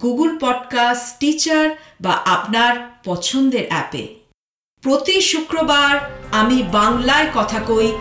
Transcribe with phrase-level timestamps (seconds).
[0.00, 1.70] Google podcast Stitcher
[2.00, 4.14] বা আপনার পছন্দের অ্যাপে।
[4.82, 7.92] প্রতি শুক্রবার আমি বাংলায় কথা কই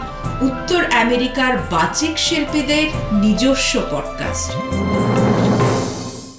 [0.41, 4.53] উত্তর আমেরিকার বাচিক শিল্পীদের নিজস্ব পডকাস্ট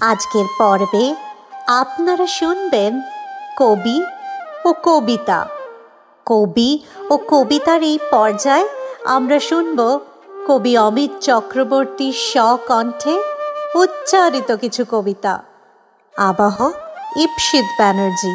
[0.01, 1.15] আজকের পর্বে
[1.67, 3.01] আপনারা শুনবেন
[3.59, 4.03] কবি
[4.65, 5.49] ও কবিতা।
[6.27, 6.79] কবি
[7.11, 8.69] ও কবিতার এই পর্যায়ে
[9.05, 10.01] আমরা শুনব
[10.49, 13.32] কবি অমিত চক্রবর্তীর স্বকণ্ঠে
[13.77, 15.43] উচ্চারিত কিছু কবিতা।
[16.17, 16.71] আবাহ
[17.17, 18.33] ইপসিত ব্যানার্জি।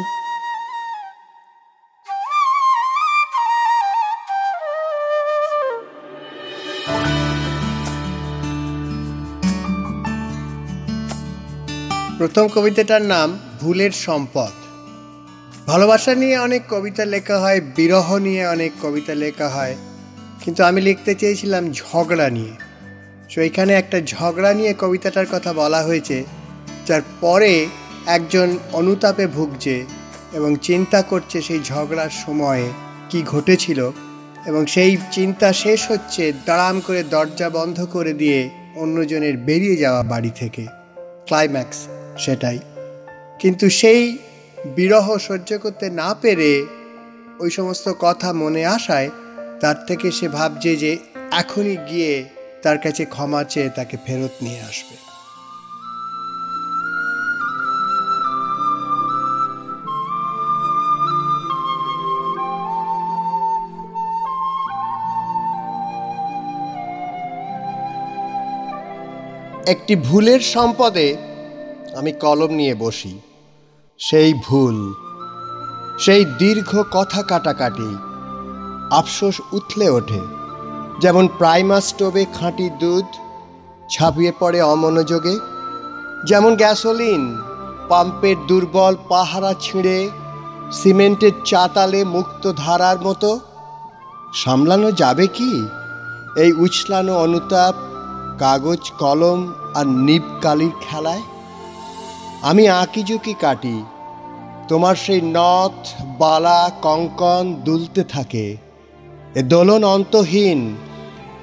[12.18, 14.52] প্রথম কবিতাটার নাম ভুলের সম্পদ।
[15.66, 19.76] ভালোবাসা নিয়ে অনেক কবিতা লেখা হয়, বিরহ নিয়ে অনেক কবিতা লেখা হয়।
[20.40, 22.67] কিন্তু আমি লিখতে চেয়েছিলাম ঝগড়া নিয়ে।
[23.28, 26.24] সো এখানে একটা ঝগড়া নিয়ে কবিতাটার কথা বলা হয়েছে,
[26.86, 27.66] যার পরে
[28.06, 29.84] একজন অনুতাপে ভুগছে
[30.32, 32.68] এবং চিন্তা করছে সেই ঝগড়ার সময়ে
[33.10, 33.90] কি ঘটেছিল
[34.46, 40.30] এবং সেই চিন্তা শেষ হচ্ছে দাঁড়াম করে দরজা বন্ধ করে দিয়ে অন্যজনের বেরিয়ে যাওয়া বাড়ি
[40.36, 40.66] থেকে।
[41.26, 42.58] ক্লাইম্যাক্স সেটাই।
[43.38, 44.18] কিন্তু সেই
[44.66, 46.66] বিরহ সহ্য করতে না পেরে
[47.40, 49.10] ওই সমস্ত কথা মনে আসায়
[49.60, 50.96] তার থেকে সে ভাবছে যে
[51.30, 52.24] এখনই গিয়ে
[52.62, 54.96] তার কাছে ক্ষমা চেয়ে তাকে ফেরত নিয়ে আসবে।
[69.72, 71.16] একটি ভুলের সম্পদে
[71.96, 73.18] আমি কলম নিয়ে বসি।
[73.98, 74.94] সেই ভুল,
[75.98, 77.90] সেই দীর্ঘ কথা কাটাকাটি
[78.90, 80.37] আফসোস উথলে ওঠে।
[81.02, 83.08] যেমন প্রাইমার স্টোভে খাঁটি দুধ
[83.90, 85.34] ছাপিয়ে পড়ে অমনোযোগে,
[86.26, 87.22] যেমন গ্যাসোলিন,
[87.88, 89.98] পাম্পের দুর্বল পাহারা ছিঁড়ে
[90.72, 93.30] সিমেন্টের চাতালে মুক্ত ধারার মতো।
[94.34, 95.52] সামলানো যাবে কি?
[96.42, 97.74] এই উছলানো অনুতাপ,
[98.38, 99.40] কাগজ, কলম
[99.74, 101.24] আর নিব কালির খেলায়?
[102.42, 103.76] আমি আঁকিঝুঁকি কাটি,
[104.68, 105.78] তোমার সেই নথ,
[106.18, 108.46] বালা, কঙ্কন দুলতে থাকে।
[109.34, 110.60] এ দোলন অন্তহীন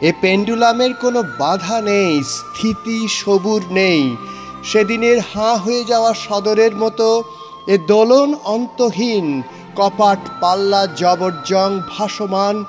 [0.02, 4.16] এ পেন্ডুলামের কোনো বাধা নেই, স্থিতি সবুর নেই।
[4.64, 7.24] সেদিনের হাঁ হয়ে যাওয়া সদরের মতো
[7.68, 9.44] এ দোলন অন্তহীন,
[9.76, 12.66] কপাট পাল্লা জবরজং ভাসমান,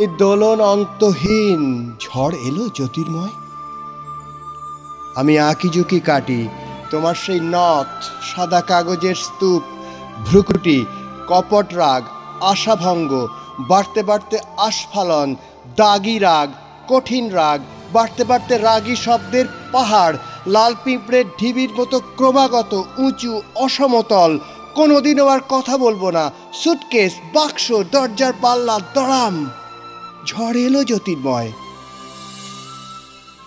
[0.00, 3.34] এ দোলন অন্তহীন। ঝড় এলো জ্যোতির্ময়?
[5.16, 6.48] আমি আঁকিঝুঁকি কাটি,
[6.90, 7.88] তোমার সেই নথ,
[8.22, 9.62] সাদা কাগজের স্তূপ,
[10.24, 10.84] ভ্রুকুটি,
[11.26, 12.02] কপট রাগ,
[12.40, 13.28] আশাভঙ্গ,
[13.68, 15.36] বাড়তে বাড়তে আস্ফালন
[15.76, 16.48] দাগি রাগ
[16.88, 17.60] কঠিন রাগ,
[17.92, 20.16] বাড়তে বাড়তে রাগী শব্দের পাহাড়,
[20.46, 24.38] লাল পিঁপড়ের ঢিবির মতো ক্রমাগত উঁচু অসমতল,
[24.74, 29.50] কোনোদিনও আর কথা বলব না, সুটকেস, বাক্স, দরজার পাল্লা, দড়াম।
[30.26, 31.52] ঝড় এলো জ্যোতির্ময়।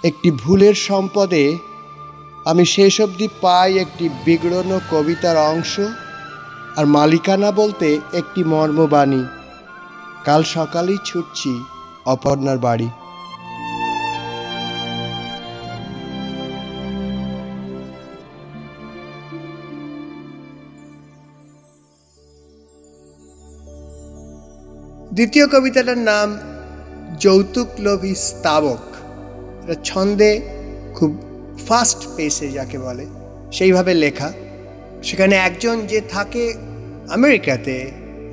[0.03, 1.57] একটি ভুলের সম্পদে
[2.45, 5.73] আমি শেষ অবধি পাই একটি বিগড়নো কবিতার অংশ
[6.77, 9.23] আর মালিকানা বলতে একটি মর্মবাণী।
[10.25, 11.51] কাল সকালেই ছুটছি
[12.05, 12.89] অপর্ণার বাড়ি।
[25.13, 26.27] দ্বিতীয় কবিতাটার নাম
[27.19, 28.83] যৌতুক লোভী স্তাবক।
[29.63, 30.31] এটা ছন্দে
[30.95, 31.11] খুব
[31.67, 33.05] ফাস্ট পেসে যাকে বলে,
[33.51, 34.29] সেইভাবে লেখা।
[35.03, 36.43] সেখানে একজন যে থাকে
[37.09, 37.75] আমেরিকাতে,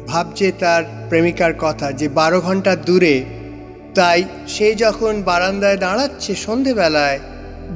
[0.07, 3.17] ভাবছে তার প্রেমিকার কথা যে বারো ঘণ্টা দূরে।
[3.95, 7.19] তাই সে যখন বারান্দায় দাঁড়াচ্ছে সন্ধেবেলায়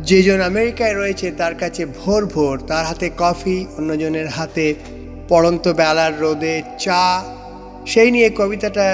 [0.03, 4.67] যেজন আমেরিকায় রয়েছে তার কাছে ভোর ভোর, তার হাতে কফি অন্যজনের হাতে
[5.29, 7.05] পড়ন্ত বেলার রোদে চা
[7.87, 8.87] সেই নিয়ে কবিতাটা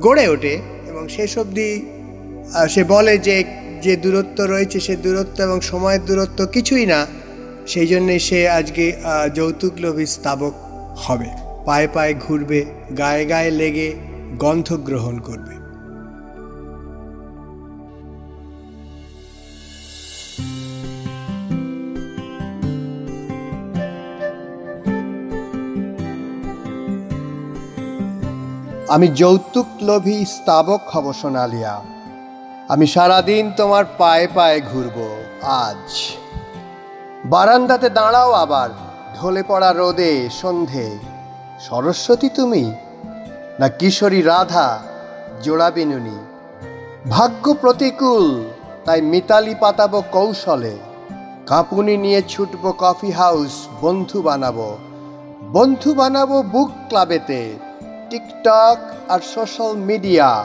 [0.00, 0.54] গড়ে ওঠে
[0.90, 1.70] এবং শেষ অবধি
[2.68, 3.36] সে বলে যে
[3.84, 7.00] যে দূরত্ব রয়েছে সে দূরত্ব এবং সময়ের দূরত্ব কিছুই না,
[7.66, 8.84] সেই জন্যে সে আজকে
[9.34, 10.54] যৌতুক লোভী স্তাবক
[11.04, 11.28] হবে।
[11.66, 12.60] পায়ে পায়ে ঘুরবে,
[12.98, 13.88] গায়ে গায়ে লেগে
[14.38, 15.61] গন্ধ গ্রহণ করবে।
[28.92, 31.82] আমি যৌতুক লোভী স্তাবক হব সোনালিয়া।
[32.68, 35.92] আমি সারাদিন তোমার পায়ে পায়ে ঘুরব, আজ।
[37.24, 38.70] বারান্দাতে দাঁড়াও আবার,
[39.16, 40.98] ঢলে পড়া রোদে, সন্ধে।
[41.60, 42.72] সরস্বতী তুমি,
[43.60, 44.78] না কিশোরী রাধা,
[45.42, 46.26] জোড়া বিনুনি।
[47.10, 48.44] ভাগ্য প্রতিকূল,
[48.84, 50.76] তাই মিতালি পাতাবো কৌশলে।
[51.46, 54.78] কাঁপুনি নিয়ে ছুটবো কফি হাউস, বন্ধু বানাবো।
[55.42, 57.71] বন্ধু বানাবো বুক ক্লাবেতে
[58.12, 58.76] টিকটক
[59.08, 60.44] আর সোশ্যাল মিডিয়া।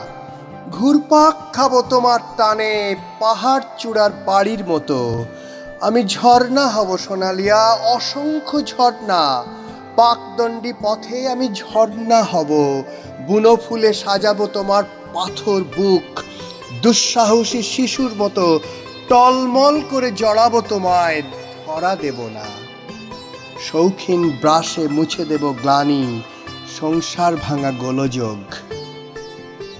[0.70, 5.24] ঘুরপাক খাব তোমার টানে পাহাড় চূড়ার বাড়ির মতো।
[5.80, 9.44] আমি ঝর্ণা হব সোনালিয়া, অসংখ্য ঝর্ণা।
[9.96, 12.82] পাকদণ্ডী পথে আমি ঝর্ণা হব।
[13.26, 14.84] বুনো ফুলে সাজাবো তোমার
[15.14, 16.20] পাথর বুক।
[16.82, 18.60] দুঃসাহসী শিশুর মতো
[19.08, 21.22] টলমল করে জড়াবো তোমায়,
[21.66, 22.44] ধরা দেব না।
[23.60, 26.22] শৌখিন ব্রাশে মুছে দেব গ্লানি।
[26.80, 28.54] সংসার ভাঙা গোলযোগ।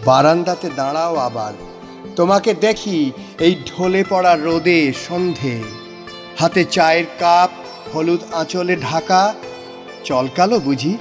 [0.04, 1.52] বারান্দাতে দাঁড়াও আবার।
[2.16, 5.62] তোমাকে দেখি এই ঢলে পড়া রোদে সন্ধে।
[6.38, 7.50] হাতে চায়ের কাপ,
[7.94, 9.34] হলুদ আঁচলে ঢাকা।
[10.04, 10.98] চলকালো বুঝি?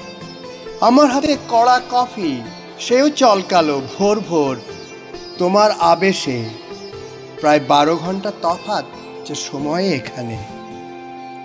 [0.81, 2.41] আমার হাতে কড়া কফি,
[2.79, 4.59] সেও চলকালো ভোর ভোর।
[5.37, 6.43] তোমার আবেশে।
[7.39, 8.85] প্রায় বারো ঘণ্টা তফাৎ
[9.27, 10.37] যে সময়ে এখানে।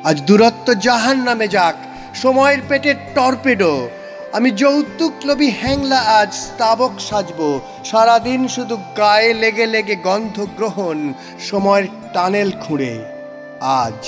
[0.05, 1.75] আজ দূরত্ব জাহান নামে যাক,
[2.15, 3.89] সময়ের পেটে টর্পেডো।
[4.37, 7.49] আমি যৌতুক লোভী হ্যাংলা আজ স্তাবক সাজবো।
[7.85, 10.99] সারাদিন শুধু গায়ে লেগে লেগে গন্ধ গ্রহণ,
[11.41, 12.93] সময়ের টানেল খুঁড়ে
[13.61, 14.01] আজ।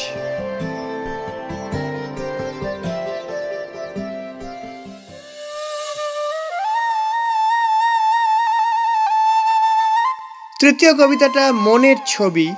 [10.61, 12.49] তৃতীয় কবিতাটা মনের ছবি।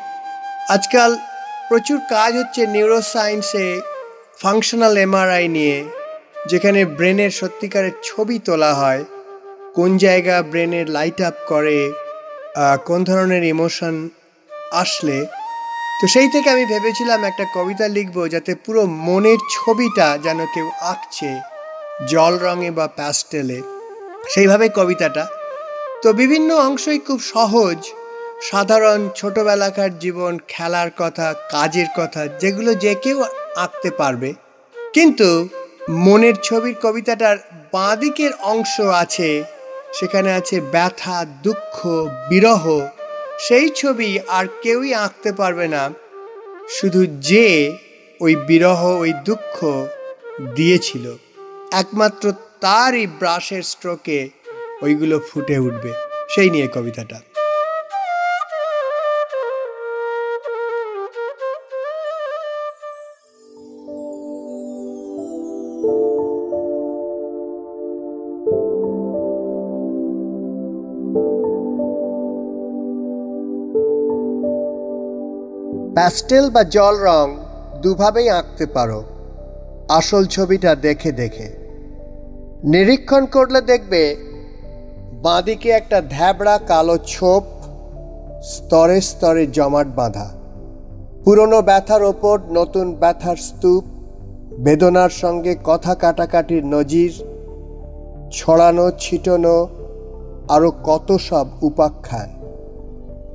[0.69, 1.11] আজকাল
[1.69, 3.67] প্রচুর কাজ হচ্ছে নিউরোসায়েন্সে
[4.43, 5.96] ফাংশনাল এমআরআই নিয়ে।
[6.51, 9.03] যেখানে ব্রেনের সত্যিকারের ছবি তোলা হয়,
[9.75, 11.79] কোন জায়গা ব্রেনের লাইট আপ করে
[12.89, 13.95] কোন ধরনের ইমোশন
[14.73, 15.19] আসলে।
[16.01, 21.31] তো সেই থেকে আমি ভেবেছিলাম একটা কবিতা লিখব যাতে পুরো মনের ছবিটা যেন কেউ আঁকছে
[22.09, 23.59] জল রঙে বা প্যাস্টেলে
[24.33, 25.25] সেইভাবে কবিতাটা।
[26.03, 27.79] তো বিভিন্ন অংশই খুব সহজ।
[28.51, 33.19] সাধারণ ছোটবেলাকার জীবন, খেলার কথা, কাজের কথা, যেগুলো যে কেউ
[33.57, 34.31] আঁকতে পারবে।
[34.93, 35.29] কিন্তু
[35.91, 37.37] মনের ছবির কবিতাটার
[37.73, 39.45] বাঁদিকের অংশ আছে,
[39.93, 41.87] সেখানে আছে ব্যথা, দুঃখ,
[42.29, 42.87] বিরহ।
[43.39, 45.91] সেই ছবি আর কেউই আঁকতে পারবে না।
[46.69, 47.77] শুধু যে
[48.21, 49.87] ওই বিরহ, ওই দুঃখ
[50.55, 51.17] দিয়েছিল,
[51.73, 54.29] একমাত্র তারই ব্রাশের স্ট্রোকে
[54.83, 55.93] ওইগুলো ফুটে উঠবে।
[56.35, 57.21] সেই নিয়ে কবিতাটা।
[76.17, 77.37] প্যাস্টেল বা জল রং
[77.83, 79.05] দুভাবেই আঁকতে পারো।
[79.89, 81.49] আসল ছবিটা দেখে দেখে।
[82.65, 84.17] নিরীক্ষণ করলে দেখবে
[85.23, 87.43] বাঁদিকে একটা ধ্যাবড়া কালো ছোপ,
[88.43, 90.31] স্তরে স্তরে জমাট বাঁধা।
[91.25, 93.85] পুরনো ব্যথার ওপর নতুন ব্যথার স্তূপ,
[94.59, 97.13] বেদনার সঙ্গে কথা কাটাকাটির নজির,
[98.33, 99.69] ছড়ানো, ছিটানো
[100.49, 102.36] আরও কত সব উপাখ্যান।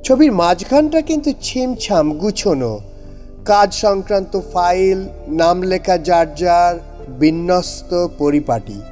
[0.02, 2.80] ছবির মাঝখানটা কিন্তু ছিমছাম, গুছোনো।
[3.44, 6.74] কাজ সংক্রান্ত ফাইল, নাম লেখা যার যার,
[7.08, 8.82] বিন্যস্ত পরিপাটি।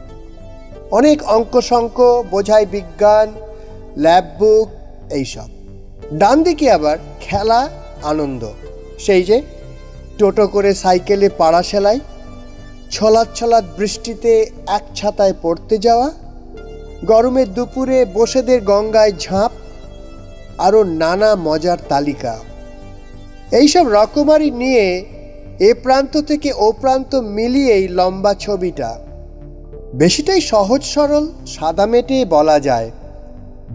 [0.91, 3.33] অনেক অঙ্ক শঙ্ক, বোঝাই বিজ্ঞান
[3.97, 4.69] ল্যাব বুক
[5.13, 5.49] এইসব।
[6.15, 7.69] ডান দিকে আবার খেলা,
[8.03, 8.49] আনন্দ।
[8.99, 9.43] সেই যে,
[10.19, 12.01] টোটো করে সাইকেলে পাড়া সেলাই,
[12.91, 16.11] ছলাৎ ছলাৎ বৃষ্টিতে এক ছাতায় পড়তে যাওয়া
[17.05, 19.53] গরমের দুপুরে বসেদের গঙ্গায় ঝাঁপ
[20.61, 22.39] আরও নানা মজার তালিকা।
[23.53, 25.05] এইসব রকমারি নিয়ে
[25.61, 29.01] এ প্রান্ত থেকে ও প্রান্ত মিলিয়েই লম্বা ছবিটা।
[29.95, 32.91] বেশিটাই সহজ সরল, সাদা সাদামেটে বলা যায়।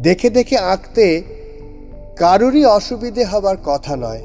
[0.01, 1.24] দেখে দেখে আঁকতে
[2.18, 4.24] কারোরই অসুবিধে হবার কথা নয়।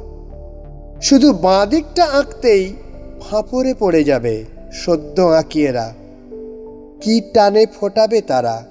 [1.03, 2.75] শুধু বাঁ দিকটা আঁকতেই
[3.21, 5.93] ফাঁপড়ে পড়ে যাবে সদ্য আঁকিয়েরা।
[7.01, 8.65] কি টানে ফোটাবে তারা,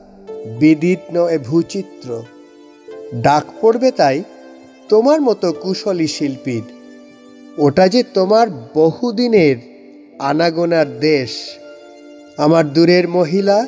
[0.59, 2.21] বিদীর্ণ এ ভূচিত্র।
[3.15, 4.23] ডাক পড়বে তাই
[4.89, 6.61] তোমার মতো কুশলী শিল্পীর।
[7.57, 9.55] ওটা যে তোমার বহুদিনের
[10.19, 11.31] আনাগোনার দেশ।
[12.37, 13.67] আমার দূরের মহিলা,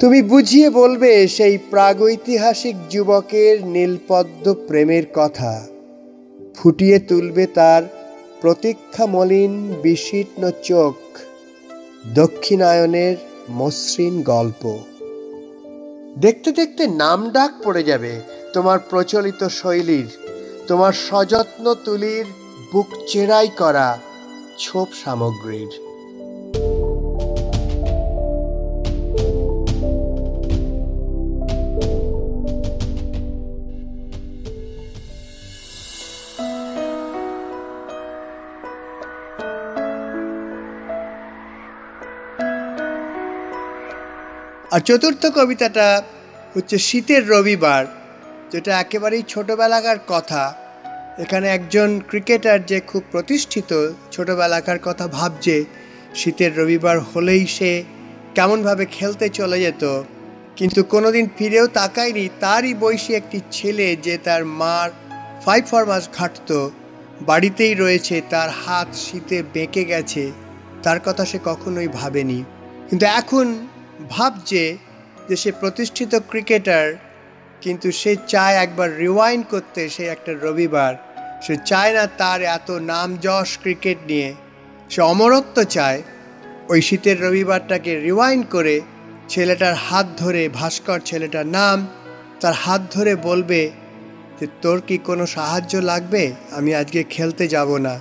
[0.00, 5.66] তুমি বুঝিয়ে বলবে সেই প্রাগৈতিহাসিক যুবকের নীলপদ্ম প্রেমের কথা।
[6.54, 7.82] ফুটিয়ে তুলবে তার
[8.40, 10.94] প্রতীক্ষা মলিন, বিশীর্ণ চোখ
[12.14, 13.16] দক্ষিণায়নের
[13.50, 14.78] মসৃণ গল্প।
[16.18, 20.08] দেখতে দেখতে নাম ডাক পড়ে যাবে তোমার প্রচলিত শৈলীর,
[20.66, 22.26] তোমার সযত্ন তুলির
[22.72, 23.98] বুক চেরাই করা
[24.58, 25.72] ছোপ সামগ্রীর।
[44.74, 46.02] আর চতুর্থ কবিতাটা
[46.54, 47.99] হচ্ছে শীতের রবিবার।
[48.52, 50.54] যেটা একেবারেই ছোটোবেলাকার কথা।
[51.18, 55.64] এখানে একজন ক্রিকেটার যে খুব প্রতিষ্ঠিত ছোটোবেলাকার কথা ভাবছে,
[56.14, 57.82] শীতের রবিবার হলেই সে
[58.34, 60.02] কেমনভাবে খেলতে চলে যেত।
[60.56, 64.90] কিন্তু কোনোদিন ফিরেও তাকায়নি, তারই বয়সী একটি ছেলে যে তার মার
[65.44, 66.70] ফাইভ ফরমাস খাটতো
[67.22, 70.32] বাড়িতেই রয়েছে, তার হাত শীতে বেঁকে গেছে,
[70.82, 72.44] তার কথা সে কখনোই ভাবেনি।
[72.88, 73.66] কিন্তু এখন
[74.10, 74.76] ভাবছে
[75.28, 77.09] যে সে প্রতিষ্ঠিত ক্রিকেটার
[77.60, 80.94] কিন্তু সে চায় একবার রিওয়াইন্ড করতে সে একটা রবিবার।
[81.42, 84.34] সে চায় না তার এত নাম যশ ক্রিকেট নিয়ে।
[84.90, 86.02] সে অমরত্ব চায়
[86.68, 88.80] ওই শীতের রবিবারটাকে রিওয়াইন্ড করে
[89.28, 91.86] ছেলেটার হাত ধরে, ভাস্কর ছেলেটার নাম,
[92.40, 93.70] তার হাত ধরে বলবে
[94.40, 96.32] যে, তোর কি কোনো সাহায্য লাগবে?
[96.50, 98.00] আমি আজকে খেলতে যাব না।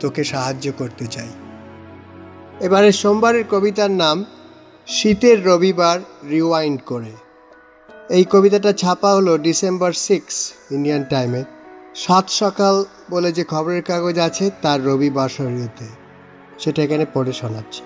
[0.00, 1.28] তোকে সাহায্য করতে চাই।
[2.60, 4.24] এবারে সোমবারের কবিতার নাম,
[4.86, 6.00] শীতের রবিবার
[6.30, 7.29] রিওয়াইন্ড করে।
[8.16, 10.34] এই কবিতাটা ছাপা হলো ডিসেম্বর সিক্স
[10.70, 11.42] ইন্ডিয়ান টাইমে।
[11.94, 12.74] সাত সকাল
[13.10, 15.86] বলে যে খবরের কাগজ আছে, তার রবি বাসরিয়তে
[16.58, 17.82] সেটা এখানে পড়ে শোনাচ্ছি।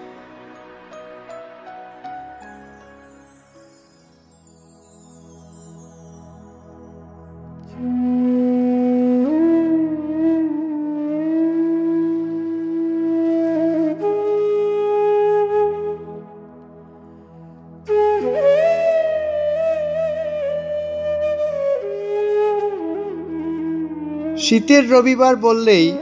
[24.38, 25.92] শীতের রবিবার বললেই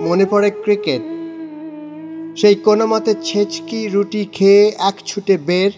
[0.00, 1.02] মনে পড়ে ক্রিকেট।
[2.38, 5.70] সেই কোনো মতে ছেচকি, রুটি খেয়ে এক ছুটে বের।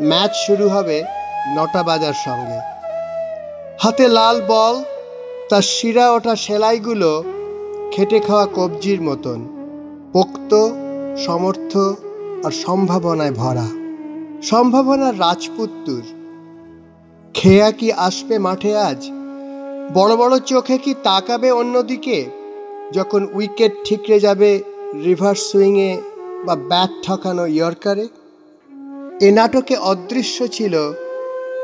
[0.00, 1.02] ম্যাচ শুরু হবে
[1.56, 2.58] নটা বাজার সঙ্গে।
[3.80, 4.82] হাতে লাল বল,
[5.48, 7.24] তার শিরা ওঠা সেলাইগুলো
[7.92, 9.46] খেটে খাওয়া কবজির মতন।
[10.12, 10.70] পোক্ত,
[11.16, 11.76] সমর্থ
[12.46, 13.68] আর সম্ভাবনায় ভরা।
[14.42, 16.02] সম্ভাবনার রাজপুত্তুর।
[17.34, 19.19] খেয়া কি আসবে মাঠে আজ?
[19.94, 22.26] বড় বড় চোখে কি তাকাবে অন্যদিকে?
[22.92, 24.62] যখন উইকেট ঠিকরে যাবে
[25.04, 26.00] রিভার্স সুইংয়ে
[26.46, 28.08] বা ব্যাট ঠকানো ইয়র্কারে?
[29.20, 30.92] এ নাটকে অদৃশ্য ছিল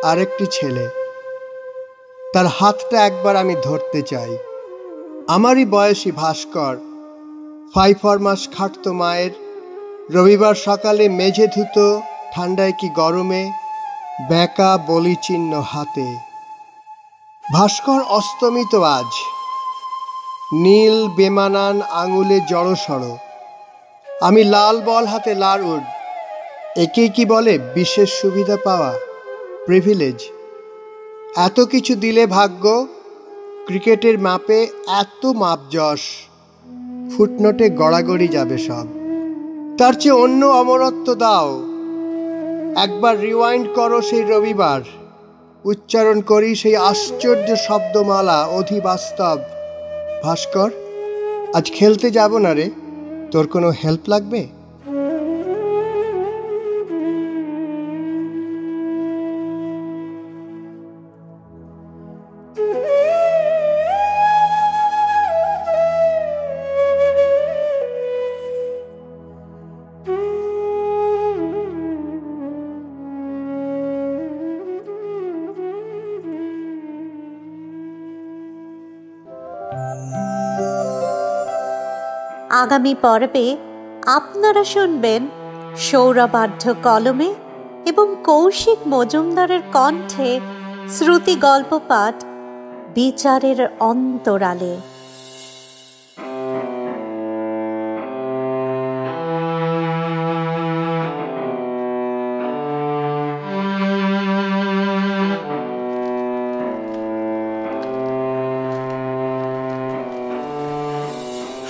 [0.04, 0.88] আরেকটি ছেলে।
[2.34, 4.36] তার হাতটা একবার আমি ধরতে চাই।
[5.28, 6.76] আমারই বয়সী ভাস্কর।
[7.74, 9.30] ফাইভ ফরমাস খাটত মায়ের।
[10.10, 12.02] রবিবার সকালে মেঝে ধুতো,
[12.34, 13.52] ঠান্ডায় কি গরমে?
[14.28, 16.25] ব্যাকা বলি চিহ্ন হাতে।
[17.52, 19.12] ভাস্কর অস্তমিত আজ।
[20.52, 23.16] নীল বেমানান আঙুলে জড়সড়
[24.20, 25.82] আমি লাল বল হাতে লাল উড।
[26.76, 28.94] একেই কি বলে বিশেষ সুবিধা পাওয়া?
[29.66, 30.20] প্রিভিলেজ
[31.36, 32.86] এত কিছু দিলে ভাগ্য?
[33.66, 36.00] ক্রিকেটের মাপে এত মাপ যশ
[37.16, 38.86] ফুটনোটে গড়াগড়ি যাবে সব।
[39.78, 41.62] তার চেয়ে অন্য অমরত্ব দাও।
[42.76, 44.80] একবার রিওয়াইন্ড করো সেই রবিবার।
[45.66, 49.38] উচ্চারণ করি সেই আশ্চর্য শব্দমালা অধিবাস্তব।
[50.22, 50.70] ভাস্কর,
[51.54, 52.70] আজ খেলতে যাব না রে?
[53.32, 54.55] তোর কোনো হেল্প লাগবে?
[82.66, 83.46] আগামী পর্বে
[84.18, 85.22] আপনারা শুনবেন
[85.78, 87.30] সৌরবাধ্য কলমে
[87.86, 90.30] এবং কৌশিক মজুমদারের কণ্ঠে
[90.88, 92.16] শ্রুতি গল্প পাঠ
[92.94, 94.74] বিচারের অন্তরালে।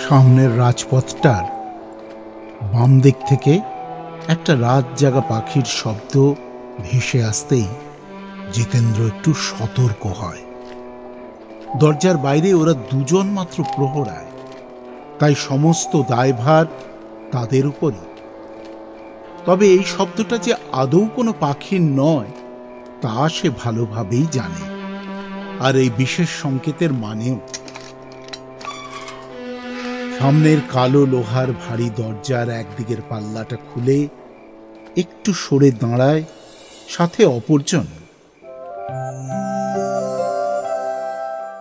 [0.08, 1.44] সামনের রাজপথটার
[2.72, 3.60] বাম দিক থেকে
[4.28, 6.34] একটা রাত জাগা পাখির শব্দ
[6.82, 7.64] ভেসে আসতেই
[8.52, 10.38] জিতেন্দ্র একটু সতর্ক হয়।
[11.76, 14.26] দরজার বাইরে ওরা দুজন মাত্র প্রহরায়।
[15.18, 16.66] তাই সমস্ত দায়ভার
[17.32, 18.04] তাদের উপরই।
[19.46, 22.28] তবে এই শব্দটা যে আদৌ কোনো পাখির নয়,
[23.02, 24.62] তা সে ভালোভাবেই জানে।
[25.60, 27.38] আর এই বিশেষ সংকেতের মানেও
[30.18, 34.08] সামনের কালো লোহার ভারী দরজার একদিকের পাল্লাটা খুলে
[34.96, 36.22] একটু সরে দাঁড়ায়
[36.88, 37.86] সাথে অপরজন।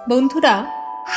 [0.10, 0.66] বন্ধুরা,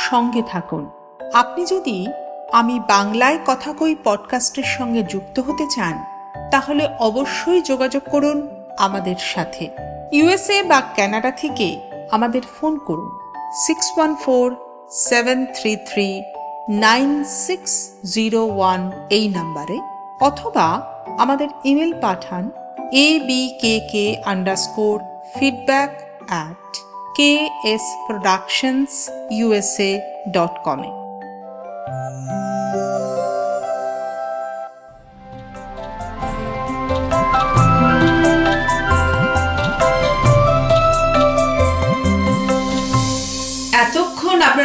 [0.09, 0.89] সঙ্গে থাকুন।
[1.33, 2.07] আপনি যদি
[2.51, 6.03] আমি বাংলায় কথা কই পডকাস্টের সঙ্গে যুক্ত হতে চান,
[6.51, 9.67] তাহলে অবশ্যই যোগাযোগ করুন আমাদের সাথে।
[10.11, 11.79] ইউএসএ বা কানাডা থেকে
[12.11, 13.09] আমাদের ফোন করুন
[13.67, 14.55] six one four
[14.91, 16.23] seven three three
[16.69, 19.77] nine six zero one এই নাম্বারে,
[20.21, 20.81] অথবা
[21.17, 22.51] আমাদের email Pathaan
[22.93, 24.99] A B K K underscore
[25.39, 25.89] feedback
[26.27, 26.77] at
[27.15, 29.99] K S productions USA
[30.31, 30.89] dot কমে